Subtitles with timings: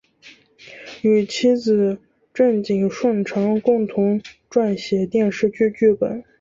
[1.03, 1.99] 与妻子
[2.33, 6.23] 郑景顺常共同撰写电视剧剧本。